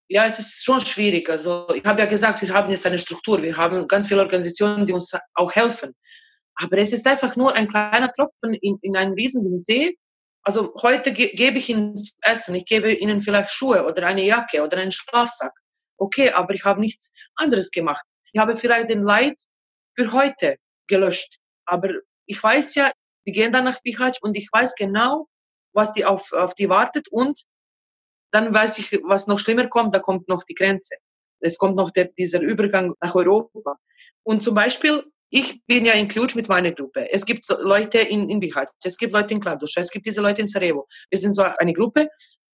[0.08, 1.30] Ja, es ist schon schwierig.
[1.30, 3.42] Also ich habe ja gesagt, wir haben jetzt eine Struktur.
[3.44, 5.94] Wir haben ganz viele Organisationen, die uns auch helfen.
[6.62, 9.98] Aber es ist einfach nur ein kleiner Tropfen in, in einen riesigen See.
[10.44, 14.64] Also heute ge gebe ich ihnen Essen, ich gebe ihnen vielleicht Schuhe oder eine Jacke
[14.64, 15.54] oder einen Schlafsack.
[15.98, 18.06] Okay, aber ich habe nichts anderes gemacht.
[18.32, 19.36] Ich habe vielleicht den Leid
[19.96, 21.38] für heute gelöscht.
[21.66, 21.90] Aber
[22.26, 22.92] ich weiß ja,
[23.26, 25.28] die gehen dann nach Bihać und ich weiß genau,
[25.74, 27.42] was die auf, auf die wartet und
[28.32, 30.96] dann weiß ich, was noch schlimmer kommt, da kommt noch die Grenze.
[31.40, 33.78] Es kommt noch der, dieser Übergang nach Europa.
[34.24, 37.12] Und zum Beispiel, ich bin ja in Cluj mit meiner Gruppe.
[37.12, 40.42] Es gibt Leute in, in Bihać, es gibt Leute in Kladuša, es gibt diese Leute
[40.42, 40.88] in Sarajevo.
[41.10, 42.10] Wir sind so eine Gruppe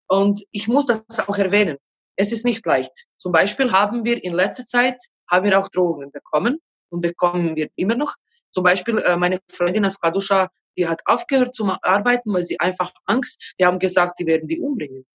[0.08, 1.78] und ich muss das auch erwähnen.
[2.18, 3.06] Es ist nicht leicht.
[3.18, 4.98] Zum Beispiel haben wir in letzter Zeit,
[5.30, 6.60] haben wir auch Drohungen bekommen
[6.90, 8.14] und bekommen wir immer noch.
[8.52, 12.92] Zum Beispiel äh, meine Freundin aus Kladuša, die hat aufgehört zu arbeiten, weil sie einfach
[13.06, 15.06] Angst, die haben gesagt, die werden die umbringen.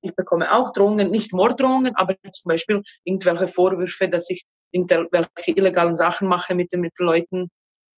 [0.00, 5.94] Ich bekomme auch Drohungen, nicht Morddrohungen, aber zum Beispiel irgendwelche Vorwürfe, dass ich irgendwelche illegalen
[5.94, 7.50] Sachen mache mit den, mit den Leuten.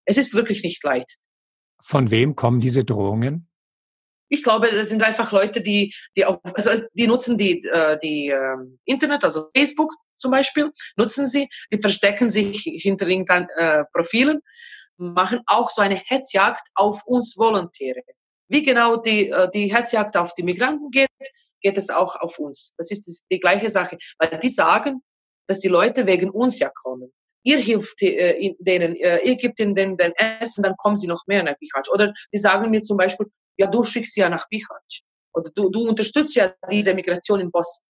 [0.04, 1.16] Es ist wirklich nicht leicht.
[1.82, 3.50] Von wem kommen diese Drohungen?
[4.32, 8.28] Ich glaube, das sind einfach Leute, die, die, auf, also die nutzen die, äh, die
[8.28, 14.40] äh, Internet, also Facebook zum Beispiel, nutzen sie, die verstecken sich hinter irgendeinen äh, Profilen,
[14.98, 18.02] machen auch so eine Hetzjagd auf uns Volontäre.
[18.46, 21.08] Wie genau die, äh, die Hetzjagd auf die Migranten geht,
[21.60, 22.74] geht es auch auf uns.
[22.78, 25.02] Das ist die gleiche Sache, weil die sagen,
[25.50, 27.12] dass die Leute wegen uns ja kommen.
[27.42, 31.26] Ihr hilft äh, denen, äh, ihr gebt ihnen den, den Essen, dann kommen sie noch
[31.26, 31.88] mehr nach Bihać.
[31.92, 35.02] Oder die sagen mir zum Beispiel, ja, du schickst sie ja nach Bihać.
[35.34, 37.84] Oder du, du unterstützt ja diese Migration in Bosnien.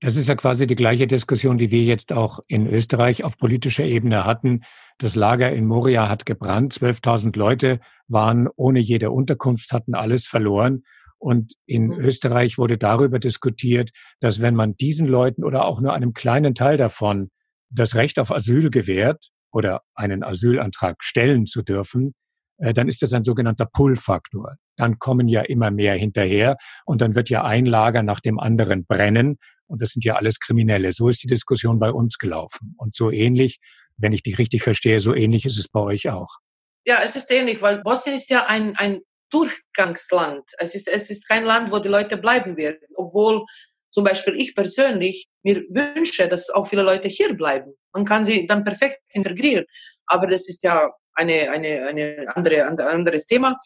[0.00, 3.84] Das ist ja quasi die gleiche Diskussion, die wir jetzt auch in Österreich auf politischer
[3.84, 4.64] Ebene hatten.
[4.96, 6.72] Das Lager in Moria hat gebrannt.
[6.72, 10.84] 12.000 Leute waren ohne jede Unterkunft, hatten alles verloren.
[11.24, 12.00] Und in mhm.
[12.00, 16.76] Österreich wurde darüber diskutiert, dass wenn man diesen Leuten oder auch nur einem kleinen Teil
[16.76, 17.30] davon
[17.70, 22.12] das Recht auf Asyl gewährt oder einen Asylantrag stellen zu dürfen,
[22.58, 24.56] äh, dann ist das ein sogenannter Pull-Faktor.
[24.76, 28.84] Dann kommen ja immer mehr hinterher und dann wird ja ein Lager nach dem anderen
[28.84, 30.92] brennen und das sind ja alles Kriminelle.
[30.92, 32.74] So ist die Diskussion bei uns gelaufen.
[32.76, 33.60] Und so ähnlich,
[33.96, 36.36] wenn ich dich richtig verstehe, so ähnlich ist es bei euch auch.
[36.84, 39.00] Ja, es ist ähnlich, weil Bosnien ist ja ein, ein
[39.34, 40.44] Durchgangsland.
[40.58, 42.86] Es ist, es ist kein Land, wo die Leute bleiben werden.
[42.94, 43.44] Obwohl
[43.90, 47.74] zum Beispiel ich persönlich mir wünsche, dass auch viele Leute hier bleiben.
[47.92, 49.64] Man kann sie dann perfekt integrieren.
[50.06, 53.58] Aber das ist ja eine, eine, eine andere, ein anderes Thema.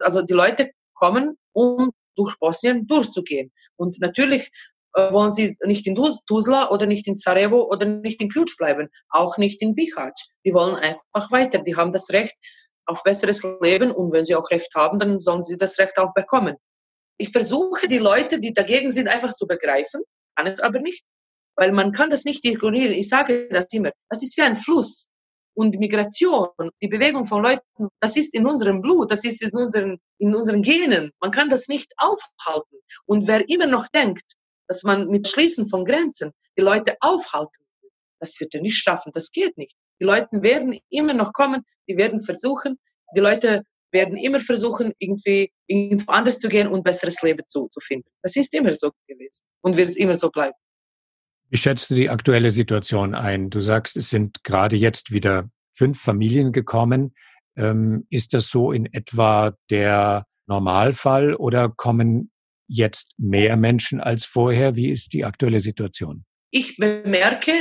[0.00, 3.52] Also die Leute kommen, um durch Bosnien durchzugehen.
[3.76, 4.50] Und natürlich
[4.94, 8.88] äh, wollen sie nicht in Tuzla oder nicht in Sarajevo oder nicht in Klutsch bleiben,
[9.08, 10.28] auch nicht in Bihać.
[10.44, 11.58] Die wollen einfach weiter.
[11.58, 12.34] Die haben das Recht
[12.86, 16.14] auf besseres Leben und wenn sie auch Recht haben, dann sollen sie das Recht auch
[16.14, 16.56] bekommen.
[17.18, 20.02] Ich versuche die Leute, die dagegen sind, einfach zu begreifen,
[20.36, 21.04] kann es aber nicht,
[21.56, 22.92] weil man kann das nicht ignorieren.
[22.92, 23.90] Ich sage das immer.
[24.08, 25.08] Das ist wie ein Fluss.
[25.54, 26.48] Und Migration,
[26.82, 30.60] die Bewegung von Leuten, das ist in unserem Blut, das ist in unseren, in unseren
[30.60, 31.12] Genen.
[31.18, 32.76] Man kann das nicht aufhalten.
[33.06, 34.34] Und wer immer noch denkt,
[34.68, 37.90] dass man mit Schließen von Grenzen die Leute aufhalten will.
[38.20, 39.74] Das wird er nicht schaffen, das geht nicht.
[40.00, 42.78] Die Leute werden immer noch kommen, die werden versuchen,
[43.14, 47.80] die Leute werden immer versuchen, irgendwie irgendwo anders zu gehen und besseres Leben zu, zu
[47.80, 48.08] finden.
[48.22, 50.56] Das ist immer so gewesen und wird immer so bleiben.
[51.48, 53.50] Wie schätzt du die aktuelle Situation ein?
[53.50, 57.14] Du sagst, es sind gerade jetzt wieder fünf Familien gekommen.
[57.56, 62.32] Ähm, ist das so in etwa der Normalfall oder kommen
[62.66, 64.74] jetzt mehr Menschen als vorher?
[64.74, 66.24] Wie ist die aktuelle Situation?
[66.50, 67.52] Ich bemerke,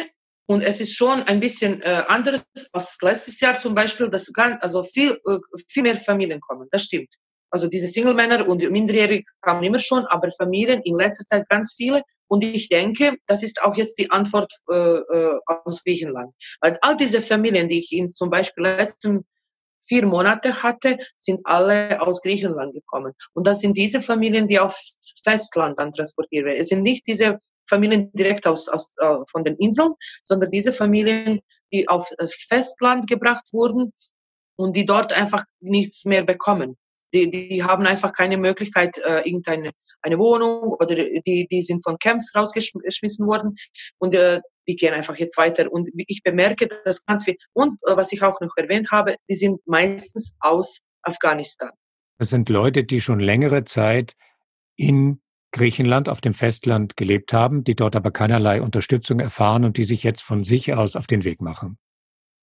[0.48, 4.58] und es ist schon ein bisschen äh, anders als letztes Jahr zum Beispiel, dass ganz,
[4.62, 6.68] also viel, äh, viel mehr Familien kommen.
[6.72, 7.16] Das stimmt.
[7.50, 12.04] Also diese Single-Männer und Minderjährige kamen immer schon, aber Familien in letzter Zeit ganz viele.
[12.28, 16.34] Und ich denke, das ist auch jetzt die Antwort äh, äh, aus Griechenland.
[16.60, 19.26] Weil all diese Familien, die ich in zum Beispiel letzten
[19.80, 23.14] vier Monate hatte, sind alle aus Griechenland gekommen.
[23.34, 26.60] Und das sind diese Familien, die aufs Festland dann transportiert werden.
[26.60, 31.42] Es sind nicht diese Familien direkt aus, aus äh, von den Inseln, sondern diese Familien,
[31.72, 32.14] die aufs
[32.48, 33.92] Festland gebracht wurden
[34.58, 36.78] und die dort einfach nichts mehr bekommen.
[37.14, 39.72] Die, die haben einfach keine Möglichkeit, äh, irgendeine
[40.06, 43.56] eine Wohnung oder die, die sind von Camps rausgeschmissen worden
[43.98, 45.72] und äh, die gehen einfach jetzt weiter.
[45.72, 47.36] Und ich bemerke das ganz viel.
[47.54, 51.72] Und äh, was ich auch noch erwähnt habe, die sind meistens aus Afghanistan.
[52.18, 54.16] Das sind Leute, die schon längere Zeit
[54.78, 55.22] in
[55.56, 60.04] Griechenland auf dem Festland gelebt haben, die dort aber keinerlei Unterstützung erfahren und die sich
[60.04, 61.78] jetzt von sich aus auf den Weg machen.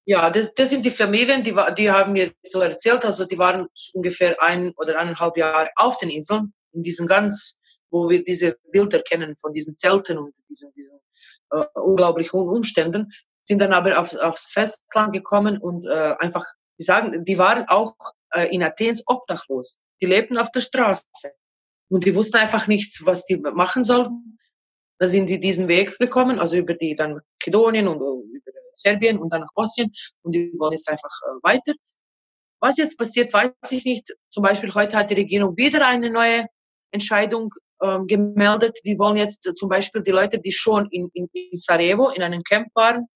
[0.06, 3.68] Ja, das, das sind die Familien, die, die haben mir so erzählt, also die waren
[3.92, 9.02] ungefähr ein oder eineinhalb Jahre auf den Inseln, in diesen ganz, wo wir diese Bilder
[9.02, 10.98] kennen von diesen Zelten und diesen, diesen
[11.50, 16.46] äh, unglaublichen Umständen, sind dann aber auf, aufs Festland gekommen und äh, einfach,
[16.78, 17.94] die sagen, die waren auch
[18.34, 19.78] äh, in Athens obdachlos.
[20.00, 21.04] Die lebten auf der Straße
[21.88, 24.38] und die wussten einfach nichts, was die machen sollten.
[24.98, 29.32] Da sind die diesen Weg gekommen, also über die dann Makedonien und über Serbien und
[29.32, 29.92] dann nach Bosnien
[30.22, 31.72] und die wollen jetzt einfach äh, weiter.
[32.60, 34.14] Was jetzt passiert, weiß ich nicht.
[34.30, 36.46] Zum Beispiel heute hat die Regierung wieder eine neue
[36.92, 38.78] Entscheidung ähm, gemeldet.
[38.84, 42.22] Die wollen jetzt äh, zum Beispiel die Leute, die schon in, in, in Sarajevo in
[42.22, 43.06] einem Camp waren,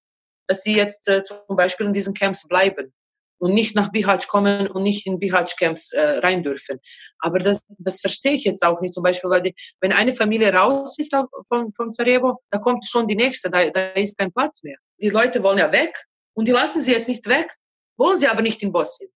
[0.47, 2.93] dass sie jetzt äh, zum Beispiel in diesen Camps bleiben
[3.39, 6.79] und nicht nach Bihać kommen und nicht in Bihać-Camps äh, rein dürfen.
[7.19, 8.93] Aber das, das verstehe ich jetzt auch nicht.
[8.93, 11.15] Zum Beispiel, weil die, wenn eine Familie raus ist
[11.47, 14.77] von, von Sarajevo, da kommt schon die nächste, da, da ist kein Platz mehr.
[14.99, 15.93] Die Leute wollen ja weg
[16.33, 17.55] und die lassen sie jetzt nicht weg,
[17.97, 19.11] wollen sie aber nicht in Bosnien.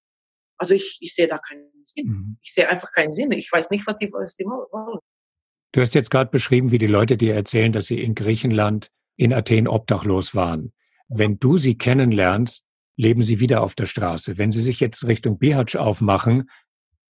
[0.58, 2.08] Also ich, ich sehe da keinen Sinn.
[2.08, 2.38] Mhm.
[2.42, 3.32] Ich sehe einfach keinen Sinn.
[3.32, 5.00] Ich weiß nicht, was die, was die wollen.
[5.72, 9.34] Du hast jetzt gerade beschrieben, wie die Leute dir erzählen, dass sie in Griechenland, in
[9.34, 10.74] Athen obdachlos waren.
[11.08, 12.66] Wenn du sie kennenlernst,
[13.02, 14.38] leben sie wieder auf der Straße.
[14.38, 16.50] Wenn sie sich jetzt Richtung Bihać aufmachen,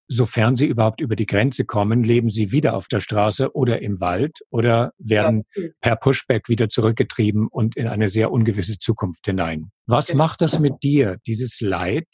[0.07, 3.99] sofern sie überhaupt über die Grenze kommen, leben sie wieder auf der Straße oder im
[3.99, 5.43] Wald oder werden
[5.81, 9.71] per Pushback wieder zurückgetrieben und in eine sehr ungewisse Zukunft hinein.
[9.85, 12.07] Was macht das mit dir, dieses Leid,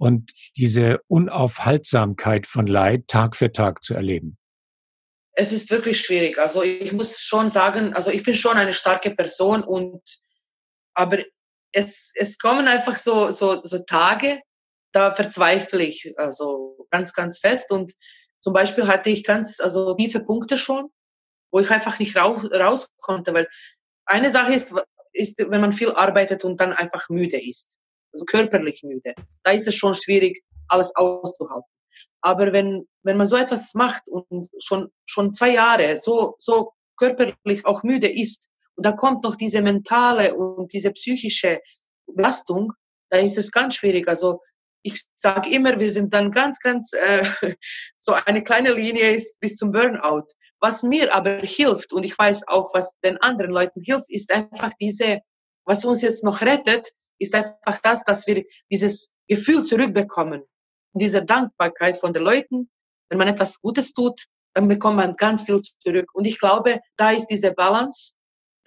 [0.00, 4.38] und diese Unaufhaltsamkeit von Leid Tag für Tag zu erleben?
[5.32, 6.38] Es ist wirklich schwierig.
[6.38, 10.02] Also ich muss schon sagen, also ich bin schon eine starke Person und
[10.94, 11.18] aber
[11.72, 14.40] es, es kommen einfach so, so, so Tage,
[14.92, 17.70] da verzweifle ich also ganz, ganz fest.
[17.70, 17.92] Und
[18.38, 20.90] zum Beispiel hatte ich ganz, also tiefe Punkte schon,
[21.52, 23.48] wo ich einfach nicht raus, raus konnte, weil
[24.06, 24.74] eine Sache ist,
[25.12, 27.78] ist, wenn man viel arbeitet und dann einfach müde ist
[28.12, 29.14] also körperlich müde.
[29.44, 31.68] Da ist es schon schwierig, alles auszuhalten.
[32.22, 37.64] Aber wenn, wenn man so etwas macht und schon, schon zwei Jahre so, so körperlich
[37.64, 38.49] auch müde ist,
[38.80, 41.60] und da kommt noch diese mentale und diese psychische
[42.06, 42.72] Belastung,
[43.10, 44.08] da ist es ganz schwierig.
[44.08, 44.40] Also
[44.80, 47.22] ich sage immer, wir sind dann ganz, ganz äh,
[47.98, 50.28] so eine kleine Linie ist bis zum Burnout.
[50.60, 54.72] Was mir aber hilft und ich weiß auch, was den anderen Leuten hilft, ist einfach
[54.80, 55.20] diese,
[55.66, 56.88] was uns jetzt noch rettet,
[57.18, 60.42] ist einfach das, dass wir dieses Gefühl zurückbekommen.
[60.94, 62.70] Diese Dankbarkeit von den Leuten.
[63.10, 66.08] Wenn man etwas Gutes tut, dann bekommt man ganz viel zurück.
[66.14, 68.14] Und ich glaube, da ist diese Balance,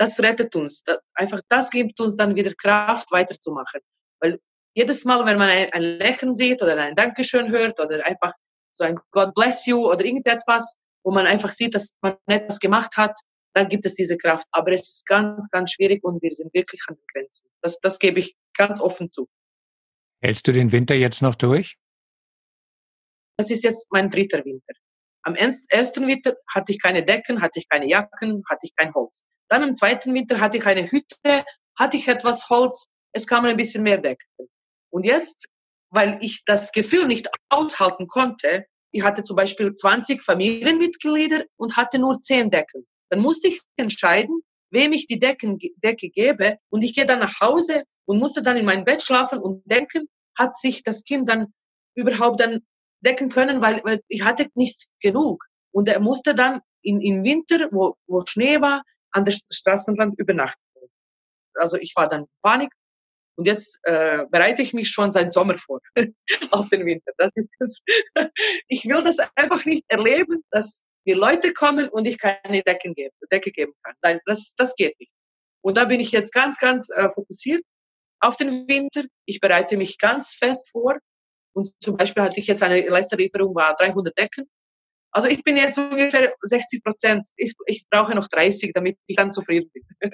[0.04, 0.84] das rettet uns.
[1.13, 3.80] einfach das gibt uns dann wieder Kraft, weiterzumachen.
[4.20, 4.39] Weil
[4.76, 8.34] jedes Mal, wenn man ein, ein Lächeln sieht oder ein Dankeschön hört oder einfach
[8.72, 12.98] so ein God bless you oder irgendetwas, wo man einfach sieht, dass man etwas gemacht
[12.98, 13.18] hat,
[13.54, 14.46] dann gibt es diese Kraft.
[14.52, 17.48] Aber es ist ganz, ganz schwierig und wir sind wirklich an den Grenzen.
[17.62, 19.30] Das, das gebe ich ganz offen zu.
[20.22, 21.78] Hältst du den Winter jetzt noch durch?
[23.38, 24.74] Das ist jetzt mein dritter Winter.
[25.24, 29.26] Am ersten Winter hatte ich keine Decken, hatte ich keine Jacken, hatte ich kein Holz.
[29.54, 31.46] Dann am zweiten Winter hatte ich eine Hütte,
[31.78, 34.28] hatte ich etwas Holz, es kamen ein bisschen mehr Decken.
[34.89, 35.46] Und jetzt,
[35.92, 42.00] weil ich das Gefühl nicht aushalten konnte, ich hatte zum Beispiel 20 Familienmitglieder und hatte
[42.00, 42.88] nur 10 Decken.
[43.12, 46.58] Dann musste ich entscheiden, wem ich die Decken, Decke gebe.
[46.72, 50.10] Und ich gehe dann nach Hause und musste dann in mein Bett schlafen und denken,
[50.36, 51.54] hat sich das Kind dann
[51.94, 52.62] überhaupt dann
[53.02, 55.46] decken können, weil, weil ich hatte nichts genug.
[55.72, 58.82] Und er musste dann in, im Winter, wo, wo Schnee war,
[59.13, 60.62] an der Straßenrand übernachten.
[61.56, 62.71] Also ich war dann in Panik.
[63.36, 65.80] Und jetzt äh, bereite ich mich schon seit Sommer vor
[66.52, 67.12] auf den Winter.
[67.17, 67.82] Das ist das.
[68.67, 73.15] ich will das einfach nicht erleben, dass mir Leute kommen und ich keine Decken geben,
[73.32, 73.95] Decke geben kann.
[74.04, 75.12] Nein, das, das geht nicht.
[75.62, 77.63] Und da bin ich jetzt ganz, ganz äh, fokussiert
[78.19, 79.04] auf den Winter.
[79.26, 80.97] Ich bereite mich ganz fest vor.
[81.54, 84.49] Und zum Beispiel hatte ich jetzt eine letzte Lieferung, war 300 Decken.
[85.13, 87.28] Also ich bin jetzt ungefähr 60 Prozent.
[87.38, 90.12] Ich, ich brauche noch 30, damit ich dann zufrieden bin.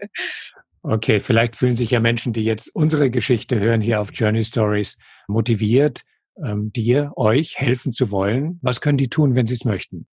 [0.83, 4.97] okay, vielleicht fühlen sich ja Menschen, die jetzt unsere Geschichte hören hier auf Journey Stories,
[5.27, 6.01] motiviert,
[6.45, 8.59] ähm, dir, euch helfen zu wollen.
[8.61, 10.07] Was können die tun, wenn sie es möchten?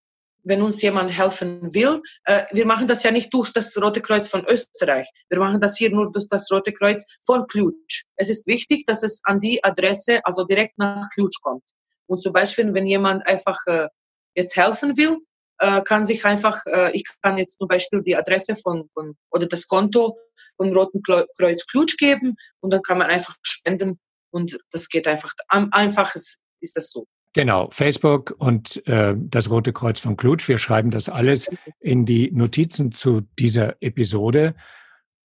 [0.46, 2.01] wenn uns jemand helfen will.
[2.25, 5.09] Äh, wir machen das ja nicht durch das Rote Kreuz von Österreich.
[5.29, 8.05] Wir machen das hier nur durch das Rote Kreuz von Klutsch.
[8.14, 11.64] Es ist wichtig, dass es an die Adresse, also direkt nach Klutsch kommt.
[12.07, 13.88] Und zum Beispiel, wenn jemand einfach äh,
[14.37, 15.18] jetzt helfen will,
[15.59, 19.46] äh, kann sich einfach, äh, ich kann jetzt zum Beispiel die Adresse von, von oder
[19.46, 20.16] das Konto
[20.57, 23.99] von Roten Kreuz Klutsch geben und dann kann man einfach spenden
[24.31, 25.33] und das geht einfach.
[25.49, 27.07] Am einfaches ist das so.
[27.33, 30.49] Genau, Facebook und äh, das Rote Kreuz von Klutsch.
[30.49, 34.55] Wir schreiben das alles in die Notizen zu dieser Episode.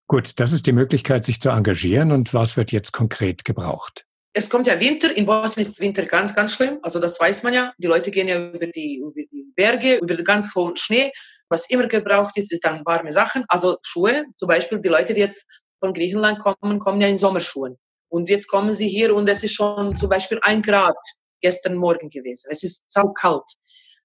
[0.07, 2.11] Gut, das ist die Möglichkeit, sich zu engagieren.
[2.11, 4.05] Und was wird jetzt konkret gebraucht?
[4.33, 5.15] Es kommt ja Winter.
[5.15, 6.79] In Bosnien ist Winter ganz, ganz schlimm.
[6.83, 7.73] Also das weiß man ja.
[7.77, 11.11] Die Leute gehen ja über die, über die Berge, über den ganz hohen Schnee.
[11.49, 13.43] Was immer gebraucht ist, ist dann warme Sachen.
[13.49, 14.23] Also Schuhe.
[14.37, 15.45] Zum Beispiel die Leute, die jetzt
[15.81, 17.77] von Griechenland kommen, kommen ja in Sommerschuhen.
[18.09, 20.97] Und jetzt kommen sie hier und es ist schon zum Beispiel ein Grad
[21.41, 22.49] gestern Morgen gewesen.
[22.51, 23.43] Es ist saukalt.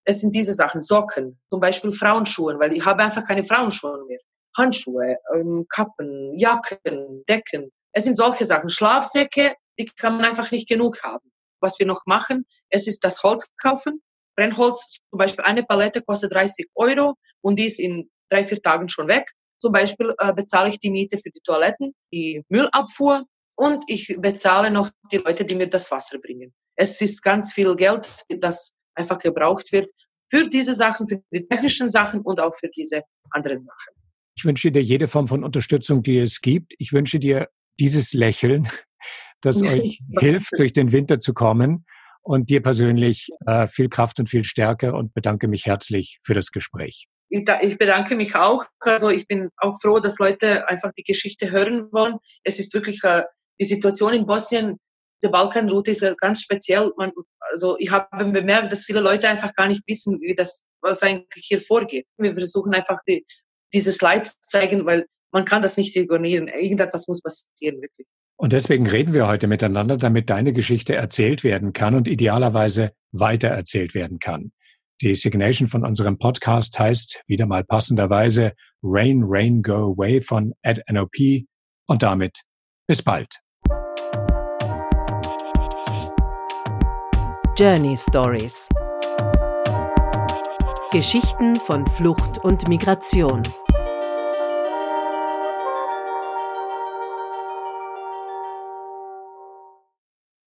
[0.05, 4.21] Es sind diese Sachen, Socken, zum Beispiel Frauenschuhe, weil ich habe einfach keine Frauenschuhe mehr.
[4.57, 7.71] Handschuhe, ähm, Kappen, Jacken, Decken.
[7.93, 8.71] Es sind solche Sachen.
[8.71, 11.31] Schlafsäcke, die kann man einfach nicht genug haben.
[11.61, 14.03] was wir noch machen, es ist das Holz kaufen.
[14.37, 18.89] Brennholz, zum Beispiel eine Palette kostet 30 Euro und die ist in drei, vier Tagen
[18.89, 19.33] schon weg.
[19.59, 23.25] Zum Beispiel äh, bezahle ich die Miete für die Toiletten, die Müllabfuhr
[23.57, 26.53] und ich bezahle noch die Leute, die mir das Wasser bringen.
[26.77, 29.91] Es ist ganz viel Geld, das einfach gebraucht wird
[30.29, 33.95] für diese Sachen, für die technischen Sachen und auch für diese anderen Sachen.
[34.37, 36.75] Ich wünsche dir jede Form von Unterstützung, die es gibt.
[36.79, 38.69] Ich wünsche dir dieses Lächeln,
[39.47, 41.85] das euch hilft, durch den Winter zu kommen
[42.23, 46.51] und dir persönlich äh, viel Kraft und viel Stärke und bedanke mich herzlich für das
[46.51, 47.07] Gespräch.
[47.29, 48.65] Ich bedanke mich auch.
[48.81, 52.17] Also ich bin auch froh, dass Leute einfach die Geschichte hören wollen.
[52.45, 53.25] Es ist wirklich äh,
[53.61, 54.79] die Situation in Bosnien,
[55.25, 56.93] die Balkanroute ist ganz speziell.
[56.97, 57.13] Man,
[57.51, 61.47] also ich habe bemerkt, dass viele Leute einfach gar nicht wissen, wie das, was eigentlich
[61.47, 62.07] hier vorgeht.
[62.19, 63.25] Wir versuchen einfach die,
[63.73, 66.49] dieses Leid zu zeigen, weil man kann das nicht ignorieren.
[66.49, 68.07] Irgendetwas muss passieren, wirklich.
[68.39, 73.95] Und deswegen reden wir heute miteinander, damit deine Geschichte erzählt werden kann und idealerweise weitererzählt
[73.95, 74.53] werden kann.
[75.01, 80.83] Die Signation von unserem Podcast heißt wieder mal passenderweise Rain, Rain, Go Away von Ed
[80.91, 81.45] NOP
[81.87, 82.43] und damit
[82.87, 83.41] bis bald.
[87.59, 88.69] Journey Stories
[90.93, 93.43] Geschichten von Flucht und Migration